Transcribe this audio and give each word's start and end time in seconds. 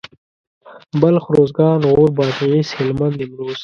بلخ 1.01 1.23
اروزګان 1.31 1.75
غور 1.91 2.09
بادغيس 2.17 2.67
هلمند 2.77 3.13
نيمروز 3.19 3.57